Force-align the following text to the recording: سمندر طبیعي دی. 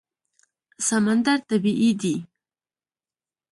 سمندر 0.87 1.37
طبیعي 1.49 1.91
دی. 2.01 2.15